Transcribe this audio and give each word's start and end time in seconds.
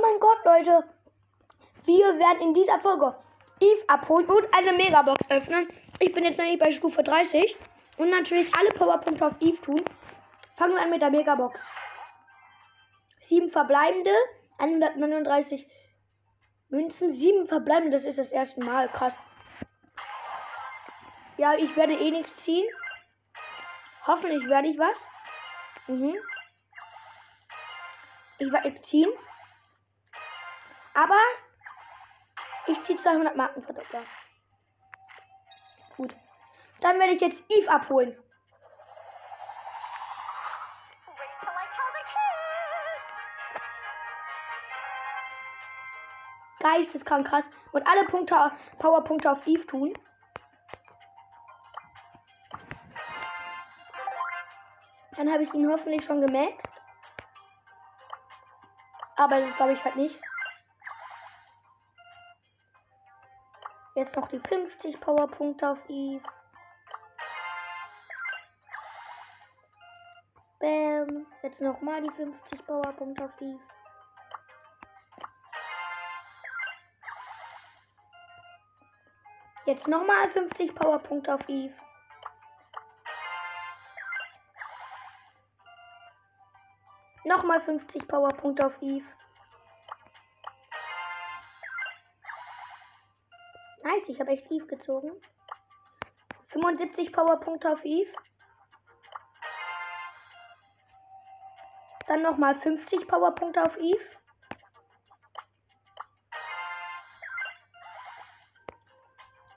mein 0.00 0.20
Gott, 0.20 0.38
Leute. 0.44 0.84
Wir 1.84 2.18
werden 2.18 2.40
in 2.40 2.54
dieser 2.54 2.78
Folge 2.80 3.14
Eve 3.60 3.84
abholen 3.88 4.26
und 4.26 4.54
eine 4.54 4.72
Megabox 4.72 5.20
öffnen. 5.30 5.68
Ich 5.98 6.12
bin 6.12 6.24
jetzt 6.24 6.38
noch 6.38 6.58
bei 6.58 6.70
Stufe 6.70 7.02
30. 7.02 7.56
Und 7.96 8.10
natürlich 8.10 8.54
alle 8.56 8.70
Powerpunkte 8.70 9.26
auf 9.26 9.34
Eve 9.40 9.60
tun. 9.60 9.84
Fangen 10.56 10.74
wir 10.74 10.80
an 10.82 10.90
mit 10.90 11.02
der 11.02 11.10
Megabox. 11.10 11.60
Sieben 13.22 13.50
verbleibende, 13.50 14.12
139 14.58 15.68
Münzen, 16.70 17.12
sieben 17.12 17.46
verbleibende, 17.46 17.96
das 17.96 18.06
ist 18.06 18.18
das 18.18 18.32
erste 18.32 18.64
Mal. 18.64 18.88
Krass. 18.88 19.14
Ja, 21.36 21.54
ich 21.54 21.76
werde 21.76 21.92
eh 21.94 22.10
nichts 22.10 22.36
ziehen. 22.42 22.66
Hoffentlich 24.06 24.48
werde 24.48 24.68
ich 24.68 24.78
was. 24.78 24.98
Mhm. 25.88 26.14
Ich 28.38 28.50
werde 28.50 28.82
ziehen. 28.82 29.10
Aber 31.00 31.18
ich 32.66 32.82
ziehe 32.82 32.98
200 32.98 33.34
Marken 33.34 33.62
Verdoppler. 33.62 34.02
Gut. 35.96 36.14
Dann 36.82 36.98
werde 36.98 37.14
ich 37.14 37.22
jetzt 37.22 37.42
Eve 37.48 37.70
abholen. 37.70 38.22
Geisteskrank 46.58 47.26
krass. 47.26 47.44
Und 47.72 47.86
alle 47.86 48.04
Punkte, 48.04 48.52
Powerpunkte 48.78 49.32
auf 49.32 49.46
Eve 49.46 49.66
tun. 49.66 49.94
Dann 55.16 55.32
habe 55.32 55.44
ich 55.44 55.54
ihn 55.54 55.66
hoffentlich 55.66 56.04
schon 56.04 56.20
gemaxt. 56.20 56.68
Aber 59.16 59.40
das 59.40 59.56
glaube 59.56 59.72
ich 59.72 59.82
halt 59.82 59.96
nicht. 59.96 60.29
Jetzt 64.00 64.16
noch 64.16 64.28
die 64.28 64.38
50 64.38 64.98
Powerpunkte 64.98 65.68
auf 65.68 65.78
Eve. 65.86 66.22
Bam. 70.58 71.26
Jetzt 71.42 71.60
nochmal 71.60 72.02
die 72.02 72.10
50 72.12 72.66
Powerpunkte 72.66 73.24
auf 73.26 73.40
Eve. 73.42 73.60
Jetzt 79.66 79.86
nochmal 79.86 80.30
50 80.30 80.74
Powerpunkte 80.74 81.34
auf 81.34 81.46
Eve. 81.46 81.74
Nochmal 87.24 87.60
50 87.60 88.08
Powerpunkte 88.08 88.64
auf 88.64 88.80
Eve. 88.80 89.19
Nice, 93.82 94.08
ich 94.08 94.20
habe 94.20 94.32
echt 94.32 94.50
Eve 94.50 94.66
gezogen. 94.66 95.10
75 96.48 97.12
Powerpunkte 97.12 97.70
auf 97.70 97.84
Eve. 97.84 98.12
Dann 102.06 102.22
nochmal 102.22 102.58
50 102.60 103.06
Powerpunkte 103.08 103.62
auf 103.62 103.76
Eve. 103.78 104.04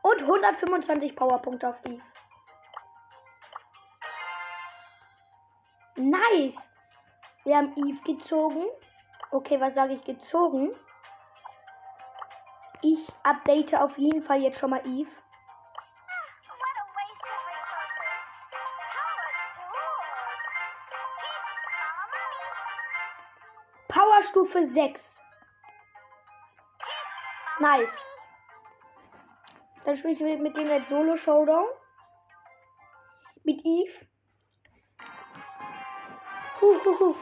Und 0.03 0.21
125 0.21 1.15
Powerpunkte 1.15 1.67
auf 1.67 1.83
Eve. 1.85 2.01
Nice. 5.95 6.69
Wir 7.43 7.57
haben 7.57 7.73
Eve 7.75 8.01
gezogen. 8.03 8.67
Okay, 9.31 9.59
was 9.59 9.73
sage 9.73 9.95
ich 9.95 10.03
gezogen? 10.03 10.73
Ich 12.85 13.13
update 13.23 13.73
auf 13.75 13.97
jeden 13.97 14.21
Fall 14.23 14.41
jetzt 14.41 14.59
schon 14.59 14.71
mal 14.71 14.85
Eve. 14.85 15.09
Powerstufe 23.87 24.67
6. 24.67 25.15
Nice. 27.59 28.05
Dann 29.85 29.95
spiele 29.95 30.33
ich 30.33 30.39
mit 30.41 30.57
dem 30.57 30.67
jetzt 30.67 30.89
Solo 30.89 31.15
Showdown. 31.15 31.67
Mit 33.45 33.61
Eve. 33.63 34.07
Huh, 36.59 36.81
huh, 36.83 36.99
huh. 36.99 37.15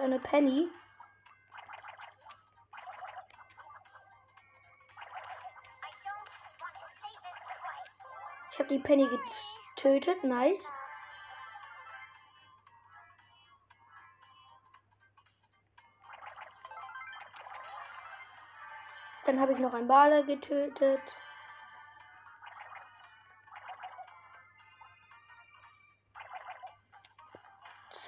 Da 0.00 0.06
ist 0.06 0.12
eine 0.12 0.20
Penny. 0.20 0.66
Ich 8.50 8.58
habe 8.58 8.68
die 8.70 8.78
Penny 8.78 9.06
getötet. 9.76 10.24
Nice. 10.24 10.58
Dann 19.26 19.38
habe 19.38 19.52
ich 19.52 19.58
noch 19.58 19.74
einen 19.74 19.86
Baler 19.86 20.22
getötet. 20.22 21.02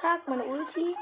Zack, 0.00 0.26
meine 0.26 0.44
Ulti. 0.44 0.97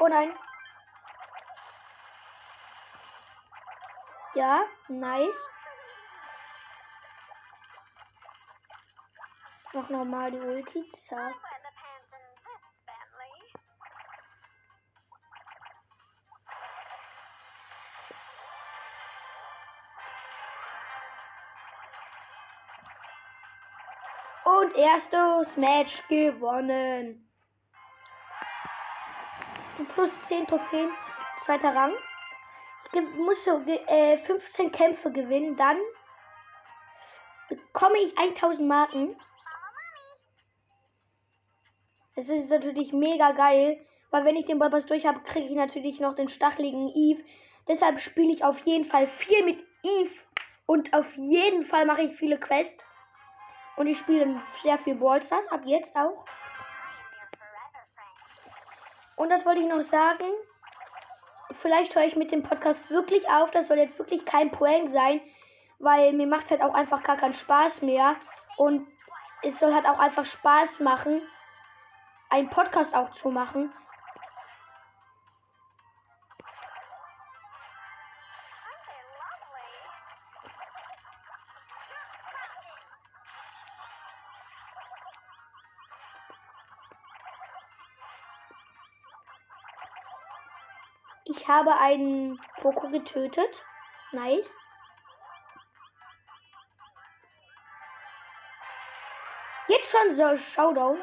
Oh 0.00 0.06
nein. 0.06 0.32
Ja, 4.34 4.62
nice. 4.88 5.34
Mach 9.72 9.88
nochmal 9.88 10.30
die 10.30 10.38
Ulti. 10.38 10.90
Zack. 11.08 11.34
Und 24.44 24.74
erstes 24.76 25.56
Match 25.56 26.06
gewonnen. 26.08 27.27
Plus 29.98 30.12
10 30.28 30.46
Trophäen, 30.46 30.90
zweiter 31.44 31.74
Rang. 31.74 31.92
Ich 32.92 33.16
muss 33.16 33.42
so 33.42 33.60
äh, 33.66 34.18
15 34.18 34.70
Kämpfe 34.70 35.10
gewinnen, 35.10 35.56
dann 35.56 35.76
bekomme 37.48 37.98
ich 37.98 38.16
1000 38.16 38.68
Marken. 38.68 39.16
Das 42.14 42.28
ist 42.28 42.48
natürlich 42.48 42.92
mega 42.92 43.32
geil, 43.32 43.84
weil 44.12 44.24
wenn 44.24 44.36
ich 44.36 44.46
den 44.46 44.60
Ballpass 44.60 44.86
durch 44.86 45.04
habe, 45.04 45.18
kriege 45.24 45.48
ich 45.48 45.56
natürlich 45.56 45.98
noch 45.98 46.14
den 46.14 46.28
stacheligen 46.28 46.92
Eve. 46.94 47.24
Deshalb 47.66 48.00
spiele 48.00 48.32
ich 48.32 48.44
auf 48.44 48.56
jeden 48.60 48.84
Fall 48.84 49.08
viel 49.08 49.44
mit 49.44 49.58
Eve 49.82 50.14
und 50.66 50.94
auf 50.94 51.12
jeden 51.16 51.66
Fall 51.66 51.86
mache 51.86 52.02
ich 52.02 52.16
viele 52.18 52.38
Quests. 52.38 52.84
Und 53.74 53.88
ich 53.88 53.98
spiele 53.98 54.40
sehr 54.62 54.78
viel 54.78 54.94
Ballstars, 54.94 55.48
ab 55.50 55.62
jetzt 55.64 55.96
auch. 55.96 56.24
Und 59.18 59.30
das 59.30 59.44
wollte 59.44 59.60
ich 59.60 59.66
noch 59.66 59.82
sagen. 59.82 60.24
Vielleicht 61.60 61.94
höre 61.96 62.04
ich 62.04 62.14
mit 62.14 62.30
dem 62.30 62.44
Podcast 62.44 62.88
wirklich 62.88 63.28
auf. 63.28 63.50
Das 63.50 63.66
soll 63.66 63.78
jetzt 63.78 63.98
wirklich 63.98 64.24
kein 64.24 64.52
Prank 64.52 64.92
sein, 64.92 65.20
weil 65.80 66.12
mir 66.12 66.26
macht 66.28 66.50
halt 66.50 66.62
auch 66.62 66.72
einfach 66.72 67.02
gar 67.02 67.16
keinen 67.16 67.34
Spaß 67.34 67.82
mehr. 67.82 68.14
Und 68.56 68.86
es 69.42 69.58
soll 69.58 69.74
halt 69.74 69.86
auch 69.86 69.98
einfach 69.98 70.24
Spaß 70.24 70.78
machen, 70.80 71.20
einen 72.30 72.48
Podcast 72.48 72.94
auch 72.94 73.10
zu 73.10 73.30
machen. 73.30 73.72
Ich 91.30 91.46
habe 91.46 91.76
einen 91.76 92.40
Poco 92.62 92.88
getötet. 92.88 93.62
Nice. 94.12 94.48
Jetzt 99.66 99.90
schon 99.90 100.16
so 100.16 100.38
Showdown. 100.38 100.98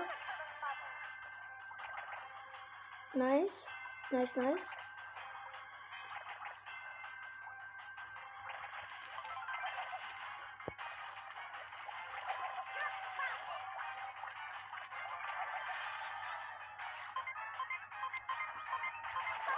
Nice. 3.13 3.67
Nice, 4.09 4.35
nice. 4.35 4.74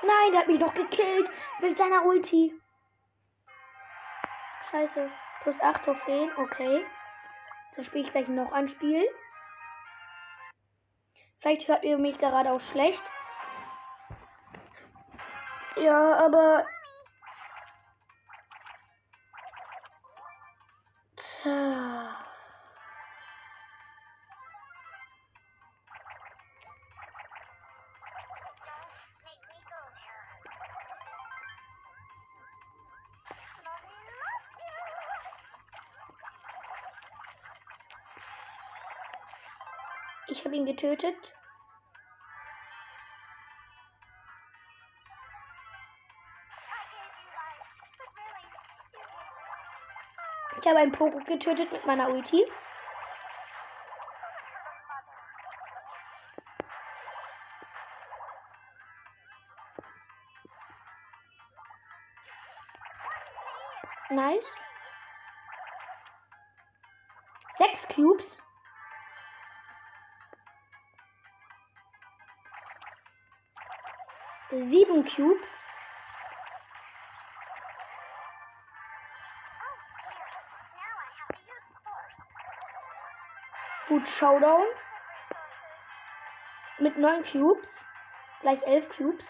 Nein, 0.04 0.32
der 0.32 0.42
hat 0.42 0.48
mich 0.48 0.60
doch 0.60 0.74
gekillt 0.74 1.30
mit 1.62 1.78
seiner 1.78 2.06
Ulti. 2.06 2.54
Scheiße. 4.72 5.10
Plus 5.44 5.56
8 5.62 5.84
Trophäen, 5.84 6.32
okay. 6.38 6.86
Dann 7.76 7.86
spiele 7.86 8.06
ich 8.06 8.12
gleich 8.12 8.28
noch 8.28 8.52
ein 8.52 8.70
Spiel. 8.70 9.08
Vielleicht 11.40 11.68
hört 11.68 11.84
ihr 11.84 11.98
mich 11.98 12.18
gerade 12.18 12.52
auch 12.52 12.62
schlecht. 12.72 13.02
Ja, 15.76 16.16
aber. 16.18 16.66
Ich 40.30 40.44
habe 40.44 40.56
ihn 40.56 40.66
getötet. 40.66 41.16
Ich 50.60 50.68
habe 50.68 50.80
einen 50.80 50.92
Poco 50.92 51.20
getötet 51.20 51.72
mit 51.72 51.86
meiner 51.86 52.10
Ulti. 52.10 52.46
Nice. 64.10 64.46
Sechs 67.58 67.88
Cubes. 67.88 68.47
Use 81.46 81.68
force. 81.84 82.14
Gut, 83.88 84.08
Showdown. 84.08 84.66
Mit 86.80 86.98
neun 86.98 87.24
Cubes. 87.24 87.68
Gleich 88.42 88.62
elf 88.64 88.90
Cubes. 88.96 89.26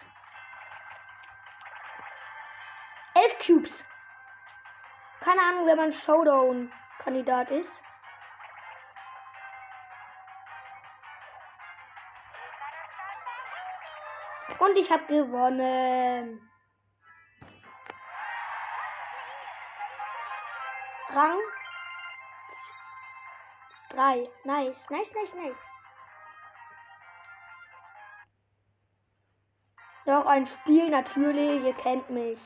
Elf 3.14 3.40
Cubes. 3.46 3.86
Keine 5.22 5.42
Ahnung, 5.42 5.66
wer 5.66 5.76
mein 5.76 5.94
Showdown-Kandidat 5.94 7.52
ist. 7.52 7.82
Und 14.60 14.76
ich 14.76 14.90
habe 14.92 15.06
gewonnen. 15.06 16.42
Rang 21.10 21.40
3. 23.90 24.30
Nice, 24.44 24.90
nice, 24.90 25.14
nice, 25.14 25.34
nice. 25.36 25.56
Noch 30.06 30.26
ein 30.26 30.48
Spiel 30.48 30.90
natürlich, 30.90 31.64
ihr 31.64 31.74
kennt 31.74 32.10
mich. 32.10 32.40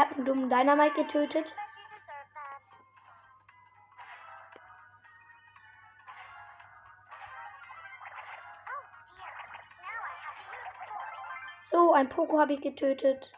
Habe 0.00 0.14
einen 0.14 0.24
dummen 0.24 0.48
Dynamite 0.48 0.94
getötet. 0.94 1.46
So, 11.70 11.92
ein 11.92 12.08
Poco 12.08 12.40
habe 12.40 12.54
ich 12.54 12.62
getötet. 12.62 13.32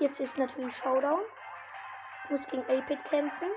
Jetzt 0.00 0.18
ist 0.18 0.36
natürlich 0.36 0.76
Showdown. 0.78 1.20
Ich 2.24 2.30
muss 2.30 2.46
gegen 2.48 2.62
8-Bit 2.64 3.04
kämpfen. 3.04 3.48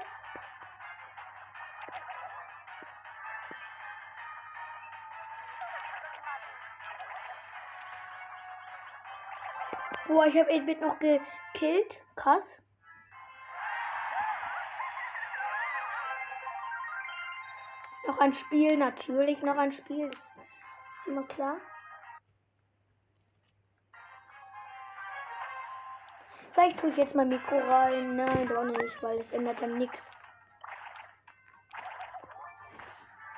Boah, 10.08 10.26
ich 10.26 10.38
habe 10.38 10.52
8-Bit 10.52 10.82
noch 10.82 11.00
gekillt. 11.00 12.02
Krass. 12.16 12.44
Noch 18.06 18.20
ein 18.20 18.34
Spiel, 18.34 18.78
natürlich 18.78 19.42
noch 19.42 19.58
ein 19.58 19.72
Spiel. 19.72 20.10
Ist 20.10 21.08
immer 21.08 21.24
klar. 21.24 21.58
Vielleicht 26.64 26.80
tue 26.80 26.92
ich 26.92 26.96
jetzt 26.98 27.14
mein 27.14 27.28
Mikro 27.28 27.58
rein. 27.58 28.16
Nein, 28.16 28.48
doch 28.48 28.64
nicht, 28.64 29.04
weil 29.04 29.18
das 29.18 29.30
ändert 29.34 29.62
dann 29.62 29.78
nichts. 29.78 30.02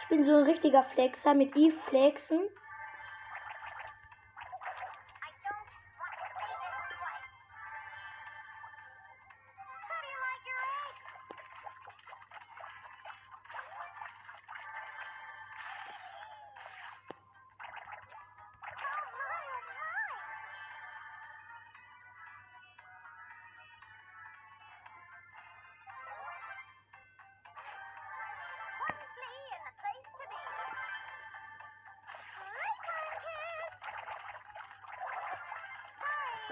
Ich 0.03 0.09
bin 0.09 0.23
so 0.23 0.35
ein 0.35 0.43
richtiger 0.43 0.83
Flexer 0.93 1.33
mit 1.33 1.55
Eve 1.55 1.75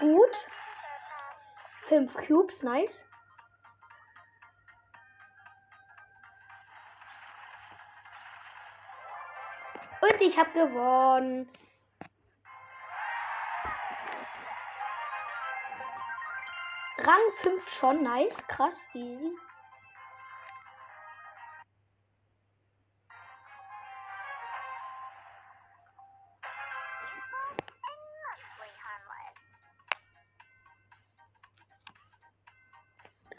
Gut. 0.04 0.48
Fünf 1.88 2.12
Cubes, 2.26 2.62
nice. 2.62 3.02
Und 10.02 10.20
ich 10.20 10.36
habe 10.36 10.50
gewonnen. 10.52 11.50
Rang 16.98 17.20
5 17.40 17.72
schon, 17.72 18.02
nice, 18.02 18.36
krass, 18.46 18.74
easy. 18.92 19.34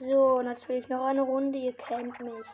So, 0.08 0.42
natürlich 0.42 0.88
noch 0.88 1.06
eine 1.06 1.22
Runde. 1.22 1.58
Ihr 1.58 1.74
kennt 1.74 2.20
mich. 2.20 2.46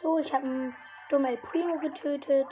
So, 0.00 0.18
ich 0.18 0.32
habe 0.32 0.44
einen 0.44 0.76
dummen 1.08 1.40
Primo 1.40 1.78
getötet. 1.78 2.48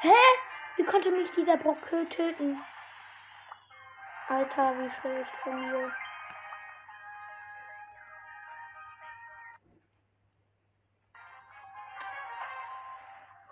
Hä? 0.00 0.12
Wie 0.76 0.84
konnte 0.84 1.10
mich 1.10 1.30
dieser 1.32 1.56
Brock 1.56 1.78
töten? 2.10 2.62
Alter, 4.28 4.78
wie 4.78 4.90
schlecht 5.00 5.36
von 5.42 5.60
mir. 5.60 5.92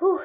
Huh. 0.00 0.20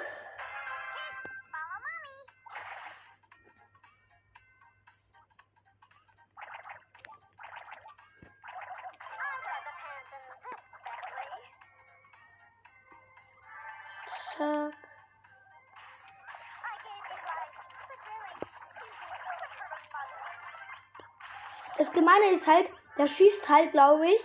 Das 21.87 21.93
Gemeine 21.93 22.31
ist 22.33 22.45
halt, 22.45 22.69
der 22.97 23.07
schießt 23.07 23.47
halt, 23.47 23.71
glaube 23.71 24.09
ich, 24.09 24.21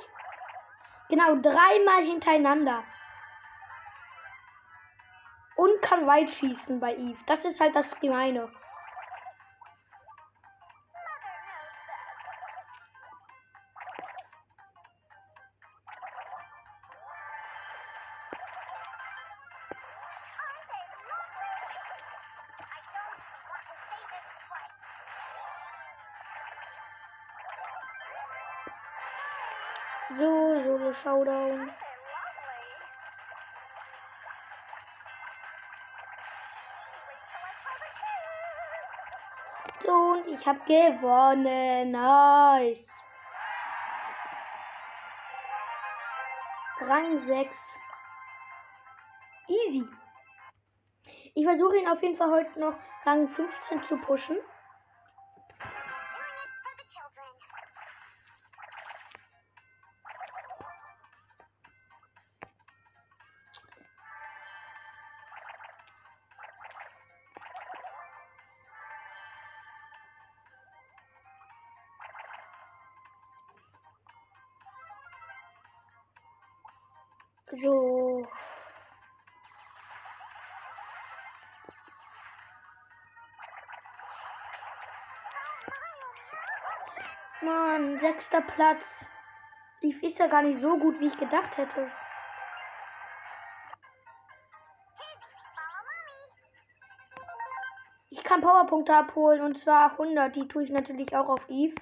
genau 1.09 1.37
dreimal 1.37 2.03
hintereinander. 2.05 2.83
Und 5.55 5.81
kann 5.81 6.05
weit 6.09 6.29
schießen 6.31 6.81
bei 6.81 6.97
Eve. 6.97 7.19
Das 7.27 7.45
ist 7.45 7.61
halt 7.61 7.77
das 7.77 7.89
Gemeine. 8.01 8.51
So, 39.83 39.91
und 39.91 40.29
ich 40.29 40.47
habe 40.47 40.61
gewonnen. 40.61 41.91
Nice. 41.91 42.87
Rang 46.81 47.21
6. 47.27 47.51
Easy. 49.49 49.89
Ich 51.35 51.45
versuche 51.45 51.79
ihn 51.79 51.89
auf 51.89 52.01
jeden 52.03 52.17
Fall 52.17 52.31
heute 52.31 52.61
noch 52.61 52.75
Rang 53.05 53.29
15 53.29 53.83
zu 53.89 53.97
pushen. 53.97 54.37
So. 77.61 78.27
Mann, 87.43 88.01
sechster 88.01 88.41
Platz. 88.41 89.05
Lief 89.83 90.03
ist 90.03 90.19
ja 90.19 90.29
gar 90.29 90.43
nicht 90.43 90.63
so 90.63 90.79
gut, 90.79 90.99
wie 90.99 91.09
ich 91.09 91.19
gedacht 91.19 91.59
hätte. 91.59 91.91
Ich 98.09 98.25
kann 98.25 98.41
Powerpunkte 98.41 98.95
abholen 98.95 99.43
und 99.43 99.59
zwar 99.59 99.91
100. 99.93 100.35
Die 100.35 100.49
tue 100.49 100.65
ich 100.65 100.71
natürlich 100.71 101.15
auch 101.15 101.29
auf 101.29 101.51
Eve. 101.51 101.75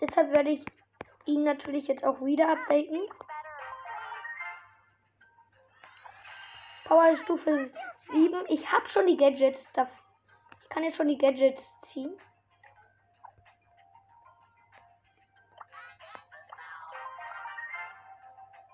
Deshalb 0.00 0.32
werde 0.32 0.50
ich 0.50 0.64
ihn 1.24 1.44
natürlich 1.44 1.88
jetzt 1.88 2.04
auch 2.04 2.20
wieder 2.20 2.50
updaten. 2.50 2.98
Better 2.98 3.14
obey. 3.14 3.26
Powerstufe 6.86 7.70
7. 8.12 8.44
Ich 8.48 8.70
habe 8.70 8.88
schon 8.88 9.06
die 9.06 9.16
Gadgets. 9.16 9.66
Ich 10.62 10.68
kann 10.68 10.84
jetzt 10.84 10.96
schon 10.96 11.08
die 11.08 11.18
Gadgets 11.18 11.62
ziehen. 11.82 12.16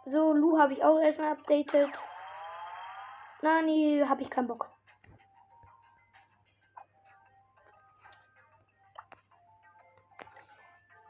So, 0.04 0.32
Lu 0.34 0.58
habe 0.58 0.74
ich 0.74 0.84
auch 0.84 0.98
erstmal 0.98 1.32
updated. 1.32 1.90
Nani 3.40 4.04
habe 4.06 4.22
ich 4.22 4.30
keinen 4.30 4.48
Bock. 4.48 4.68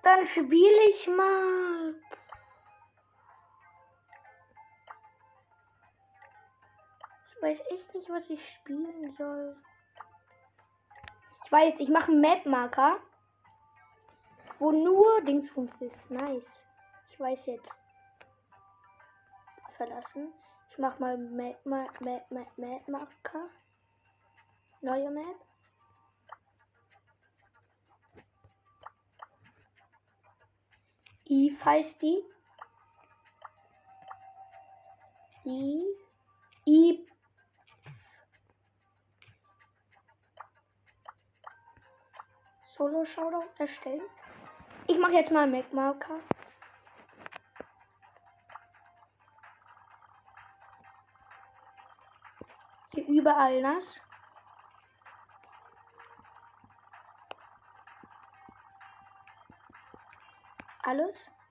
Dann 0.03 0.27
spiele 0.27 0.91
ich 0.91 1.07
mal. 1.07 1.95
Ich 7.29 7.43
weiß 7.43 7.61
echt 7.71 7.95
nicht, 7.95 8.11
was 8.11 8.29
ich 8.29 8.55
spielen 8.55 9.15
soll. 9.17 9.57
Ich 11.45 11.53
weiß, 11.53 11.75
ich 11.79 11.89
mache 11.89 12.11
einen 12.11 12.21
Map-Marker, 12.21 12.99
wo 14.59 14.73
nur 14.73 15.21
Dingsbums 15.23 15.73
ist. 15.81 16.11
Nice. 16.11 16.47
Ich 17.11 17.21
weiß 17.21 17.47
jetzt. 17.47 17.69
Verlassen. 19.77 20.33
Ich 20.71 20.79
mach 20.79 20.99
mal 20.99 21.19
Map, 21.19 21.65
Map, 21.67 22.01
Map, 22.01 22.31
Map, 22.31 22.59
Map 22.59 22.89
Marker. 22.89 23.51
Neue 24.81 25.11
Map. 25.11 25.37
Eve 31.33 31.65
heißt 31.65 32.03
die. 32.03 32.23
I. 35.47 35.83
I. 36.67 37.07
Solo 42.77 43.07
Showdown 43.07 43.49
erstellen. 43.59 44.03
Ich 44.87 44.99
mache 44.99 45.13
jetzt 45.13 45.33
mal 45.33 45.47
Mac 45.47 45.73
Marker. 45.73 46.21
Hier 52.93 53.07
überall 53.07 53.63
nass. 53.63 54.03
Alles. 60.83 61.15
Zack. 61.15 61.42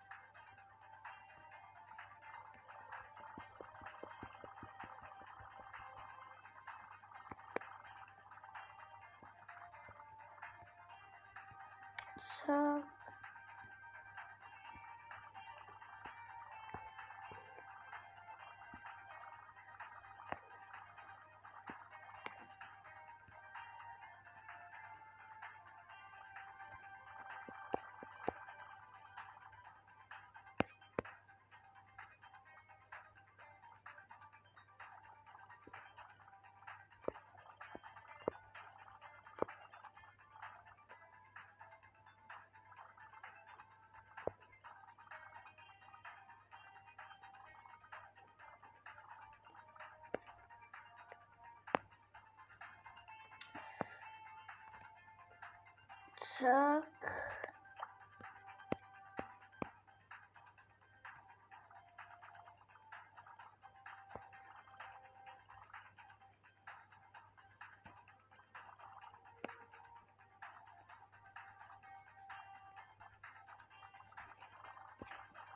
Zack. 56.42 56.84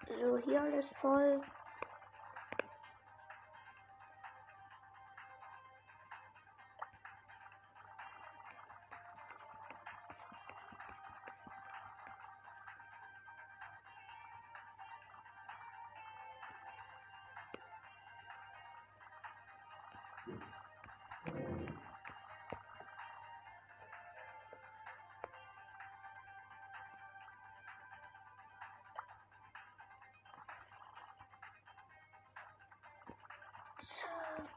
So, 0.07 0.37
hier 0.37 0.61
alles 0.61 0.85
voll. 1.01 1.41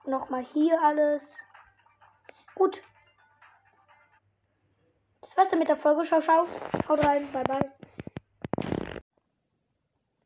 Nochmal 0.08 0.42
hier 0.54 0.80
alles. 0.82 1.22
Gut. 2.54 2.82
Das 5.20 5.36
war's 5.36 5.48
dann 5.50 5.58
mit 5.58 5.68
der 5.68 5.76
Folge. 5.76 6.06
Schau, 6.06 6.22
schau. 6.22 6.46
Haut 6.88 7.00
rein. 7.00 7.30
Bye, 7.30 7.44
bye. 7.44 7.70